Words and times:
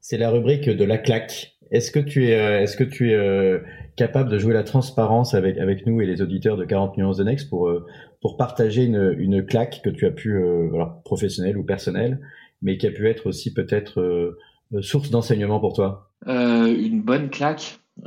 C'est 0.00 0.18
la 0.18 0.30
rubrique 0.30 0.68
de 0.68 0.84
la 0.84 0.98
claque. 0.98 1.56
Est-ce 1.70 1.90
que 1.90 2.00
tu 2.00 2.28
es, 2.28 2.34
euh, 2.34 2.62
est-ce 2.62 2.76
que 2.76 2.84
tu 2.84 3.10
es 3.10 3.14
euh, 3.14 3.60
capable 3.96 4.30
de 4.30 4.38
jouer 4.38 4.54
la 4.54 4.64
transparence 4.64 5.34
avec 5.34 5.58
avec 5.58 5.86
nous 5.86 6.00
et 6.00 6.06
les 6.06 6.20
auditeurs 6.22 6.56
de 6.56 6.64
40 6.64 6.96
nuances 6.96 7.18
de 7.18 7.24
Next 7.24 7.48
pour 7.48 7.68
euh, 7.68 7.86
pour 8.20 8.36
partager 8.36 8.84
une, 8.84 9.14
une 9.18 9.44
claque 9.44 9.80
que 9.82 9.90
tu 9.90 10.06
as 10.06 10.10
pu, 10.10 10.36
alors 10.36 11.00
professionnelle 11.04 11.56
ou 11.56 11.64
personnelle, 11.64 12.20
mais 12.60 12.76
qui 12.76 12.86
a 12.86 12.90
pu 12.90 13.08
être 13.08 13.26
aussi 13.26 13.54
peut-être 13.54 14.36
source 14.82 15.10
d'enseignement 15.10 15.58
pour 15.58 15.72
toi? 15.72 16.10
Une 16.26 17.00
bonne 17.00 17.30
claque. 17.30 17.78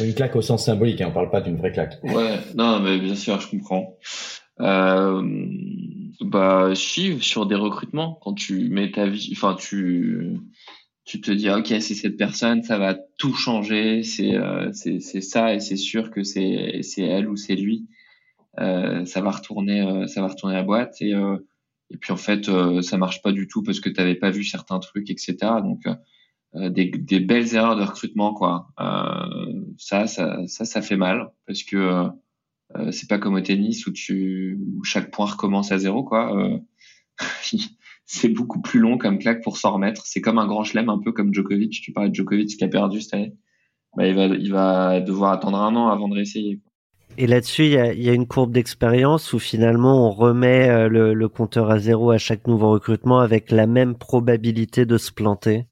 Une 0.00 0.14
claque 0.14 0.36
au 0.36 0.42
sens 0.42 0.64
symbolique, 0.64 1.00
hein, 1.00 1.08
on 1.10 1.12
parle 1.14 1.30
pas 1.30 1.40
d'une 1.40 1.56
vraie 1.56 1.72
claque. 1.72 1.98
Ouais, 2.04 2.38
non, 2.54 2.80
mais 2.80 2.98
bien 2.98 3.14
sûr, 3.14 3.40
je 3.40 3.48
comprends. 3.48 3.96
Euh, 4.60 5.22
bah, 6.20 6.74
sur 6.74 7.46
des 7.46 7.54
recrutements, 7.54 8.18
quand 8.22 8.34
tu 8.34 8.68
mets 8.68 8.90
ta 8.90 9.06
vie, 9.06 9.30
enfin, 9.32 9.54
tu, 9.54 10.36
tu 11.04 11.20
te 11.20 11.30
dis, 11.30 11.48
ok, 11.48 11.66
c'est 11.66 11.94
cette 11.94 12.16
personne, 12.16 12.62
ça 12.62 12.78
va 12.78 12.94
tout 13.18 13.34
changer, 13.34 14.02
c'est 14.02 14.34
euh, 14.34 14.70
c'est 14.72 15.00
ça, 15.20 15.54
et 15.54 15.60
c'est 15.60 15.76
sûr 15.76 16.10
que 16.10 16.24
c'est 16.24 16.82
elle 16.98 17.28
ou 17.28 17.36
c'est 17.36 17.54
lui. 17.54 17.86
Euh, 18.60 19.04
ça 19.04 19.20
va 19.20 19.30
retourner, 19.30 19.80
euh, 19.80 20.06
ça 20.06 20.20
va 20.20 20.28
retourner 20.28 20.54
la 20.54 20.64
boîte, 20.64 21.00
et, 21.00 21.14
euh, 21.14 21.36
et 21.90 21.96
puis 21.96 22.12
en 22.12 22.16
fait, 22.16 22.48
euh, 22.48 22.82
ça 22.82 22.98
marche 22.98 23.22
pas 23.22 23.32
du 23.32 23.46
tout 23.46 23.62
parce 23.62 23.80
que 23.80 23.88
tu 23.88 24.18
pas 24.18 24.30
vu 24.30 24.44
certains 24.44 24.80
trucs, 24.80 25.10
etc. 25.10 25.36
Donc, 25.62 25.84
des, 26.54 26.86
des 26.86 27.20
belles 27.20 27.54
erreurs 27.54 27.76
de 27.76 27.82
recrutement, 27.82 28.32
quoi. 28.34 28.68
ça, 29.78 30.06
ça, 30.06 30.46
ça, 30.46 30.64
ça 30.64 30.82
fait 30.82 30.96
mal 30.96 31.30
parce 31.46 31.62
que 31.62 32.08
euh, 32.78 32.92
c'est 32.92 33.08
pas 33.08 33.18
comme 33.18 33.34
au 33.34 33.40
tennis 33.40 33.86
où 33.86 33.92
tu 33.92 34.58
chaque 34.84 35.10
point 35.10 35.26
recommence 35.26 35.72
à 35.72 35.78
zéro 35.78 36.04
quoi. 36.04 36.36
Euh, 36.36 36.58
c'est 38.06 38.28
beaucoup 38.28 38.60
plus 38.60 38.80
long 38.80 38.98
comme 38.98 39.18
claque 39.18 39.42
pour 39.42 39.56
s'en 39.56 39.72
remettre. 39.74 40.06
C'est 40.06 40.20
comme 40.20 40.38
un 40.38 40.46
grand 40.46 40.64
chelem, 40.64 40.88
un 40.88 40.98
peu 40.98 41.12
comme 41.12 41.34
Djokovic. 41.34 41.80
Tu 41.82 41.92
parlais 41.92 42.10
de 42.10 42.14
Djokovic 42.14 42.56
qui 42.56 42.64
a 42.64 42.68
perdu 42.68 43.00
cette 43.00 43.14
année. 43.14 43.34
Bah, 43.96 44.06
il 44.06 44.50
va 44.50 45.00
devoir 45.00 45.32
attendre 45.32 45.58
un 45.58 45.74
an 45.74 45.88
avant 45.88 46.08
de 46.08 46.14
réessayer. 46.14 46.60
Et 47.20 47.26
là-dessus, 47.26 47.64
il 47.64 47.72
y 47.72 48.08
a, 48.08 48.12
une 48.12 48.28
courbe 48.28 48.52
d'expérience 48.52 49.32
où 49.32 49.40
finalement 49.40 50.06
on 50.06 50.12
remet 50.12 50.68
euh, 50.68 50.88
le, 50.88 51.28
compteur 51.28 51.68
à 51.68 51.80
zéro 51.80 52.12
à 52.12 52.18
chaque 52.18 52.46
nouveau 52.46 52.70
recrutement 52.70 53.18
avec 53.18 53.50
la 53.50 53.66
même 53.66 53.96
probabilité 53.96 54.86
de 54.86 54.98
se 54.98 55.10
planter. 55.10 55.66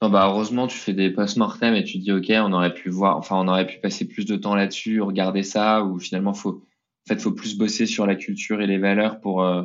Non, 0.00 0.10
bah 0.10 0.28
heureusement, 0.30 0.68
tu 0.68 0.78
fais 0.78 0.92
des 0.92 1.10
post-mortem 1.10 1.74
et 1.74 1.82
tu 1.82 1.98
dis 1.98 2.12
ok, 2.12 2.30
on 2.30 2.52
aurait 2.52 2.74
pu 2.74 2.88
voir, 2.88 3.16
enfin 3.16 3.36
on 3.36 3.48
aurait 3.48 3.66
pu 3.66 3.80
passer 3.80 4.06
plus 4.06 4.26
de 4.26 4.36
temps 4.36 4.54
là-dessus, 4.54 5.00
regarder 5.00 5.42
ça, 5.42 5.82
ou 5.82 5.98
finalement 5.98 6.34
faut, 6.34 6.50
en 6.50 7.08
fait, 7.08 7.20
faut 7.20 7.32
plus 7.32 7.58
bosser 7.58 7.84
sur 7.86 8.06
la 8.06 8.14
culture 8.14 8.60
et 8.60 8.68
les 8.68 8.78
valeurs 8.78 9.18
pour 9.20 9.42
euh, 9.42 9.64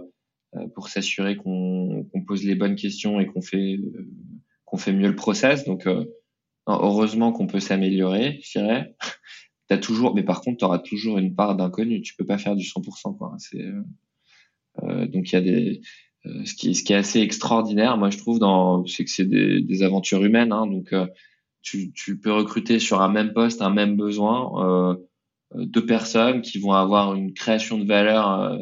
euh, 0.56 0.67
pour 0.73 0.88
s'assurer 0.89 1.36
qu'on 1.36 2.08
pose 2.28 2.44
les 2.44 2.56
bonnes 2.56 2.76
questions 2.76 3.20
et 3.20 3.28
qu'on 3.28 3.42
fait 3.42 3.78
euh, 3.78 4.09
qu'on 4.66 4.78
fait 4.78 4.94
mieux 4.94 5.08
le 5.08 5.16
process. 5.16 5.66
Donc 5.66 5.88
heureusement 6.67 7.31
qu'on 7.31 7.48
peut 7.48 7.59
s'améliorer, 7.59 8.39
je 8.44 8.59
dirais. 8.59 8.95
T'as 9.67 9.78
toujours, 9.78 10.16
mais 10.16 10.23
par 10.23 10.42
contre, 10.42 10.58
tu 10.58 10.66
auras 10.66 10.80
toujours 10.80 11.20
une 11.20 11.36
part 11.36 11.56
d'inconnu. 11.56 12.02
Tu 12.02 12.16
peux 12.16 12.26
pas 12.26 12.38
faire 12.38 12.55
du 12.55 12.64
100%. 12.64 13.17
Quoi. 13.17 13.36
C'est 13.38 13.64
donc 14.82 15.32
il 15.32 15.33
y 15.33 15.36
a 15.36 15.42
des 15.42 15.77
euh, 15.77 15.82
ce, 16.26 16.54
qui, 16.54 16.73
ce 16.76 16.84
qui 16.84 16.94
est 16.94 16.98
assez 16.98 17.20
extraordinaire, 17.20 17.98
moi 17.98 18.10
je 18.10 18.17
trouve, 18.17 18.39
dans, 18.39 18.86
c'est 18.86 19.04
que 19.04 19.11
c'est 19.11 19.26
des, 19.26 19.61
des, 19.61 19.84
aventures 19.84 20.23
humaines. 20.23 20.52
Hein, 20.52 20.67
donc 20.67 20.94
euh, 20.94 21.08
tu, 21.61 21.92
tu, 21.94 22.20
peux 22.20 22.32
recruter 22.32 22.80
sur 22.80 23.02
un 23.02 23.10
même 23.10 23.34
poste, 23.34 23.61
un 23.61 23.70
même 23.70 23.95
besoin, 23.95 24.92
euh, 24.92 24.95
deux 25.54 25.86
personnes 25.86 26.42
qui 26.42 26.60
vont 26.60 26.73
avoir 26.73 27.14
une 27.14 27.34
création 27.34 27.78
de 27.78 27.86
valeur 27.86 28.58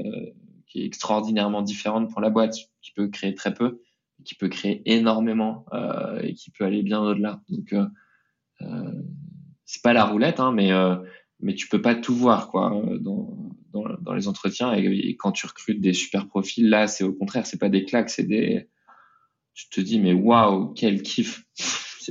qui 0.67 0.81
est 0.81 0.85
extraordinairement 0.85 1.61
différente 1.61 2.11
pour 2.11 2.21
la 2.21 2.29
boîte, 2.29 2.55
qui 2.81 2.91
peut 2.91 3.07
créer 3.07 3.33
très 3.33 3.53
peu, 3.53 3.81
qui 4.25 4.35
peut 4.35 4.49
créer 4.49 4.81
énormément 4.85 5.65
et 6.21 6.33
qui 6.33 6.51
peut 6.51 6.65
aller 6.65 6.83
bien 6.83 7.01
au-delà. 7.01 7.41
Donc 7.47 7.73
euh, 7.73 8.91
c'est 9.65 9.81
pas 9.81 9.93
la 9.93 10.03
roulette, 10.03 10.41
hein, 10.41 10.51
mais 10.51 10.71
mais 11.39 11.55
tu 11.55 11.69
peux 11.69 11.81
pas 11.81 11.95
tout 11.95 12.13
voir 12.13 12.49
quoi 12.49 12.83
dans, 12.99 13.50
dans, 13.71 14.13
les 14.13 14.27
entretiens 14.27 14.73
et, 14.73 15.15
quand 15.17 15.31
tu 15.31 15.45
recrutes 15.45 15.81
des 15.81 15.93
super 15.93 16.27
profils 16.27 16.69
là 16.69 16.87
c'est 16.87 17.03
au 17.03 17.13
contraire 17.13 17.45
c'est 17.45 17.59
pas 17.59 17.69
des 17.69 17.85
claques 17.85 18.09
c'est 18.09 18.23
des 18.23 18.67
tu 19.53 19.69
te 19.69 19.81
dis 19.81 19.99
mais 19.99 20.13
waouh 20.13 20.73
quel 20.73 21.01
kiff 21.01 21.45